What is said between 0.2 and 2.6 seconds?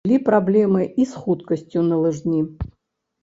праблемы і з хуткасцю на лыжні.